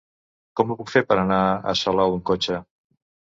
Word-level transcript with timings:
Com 0.59 0.71
ho 0.71 0.77
puc 0.79 0.89
fer 0.93 1.03
per 1.11 1.17
anar 1.25 1.41
a 1.73 1.75
Salou 1.83 2.15
amb 2.17 2.25
cotxe? 2.31 2.59